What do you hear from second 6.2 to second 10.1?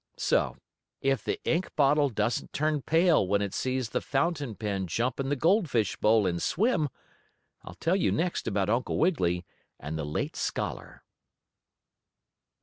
and swim I'll tell you next about Uncle Wiggily and the